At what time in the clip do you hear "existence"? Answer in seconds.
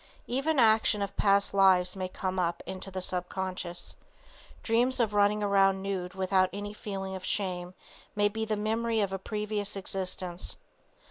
9.75-10.57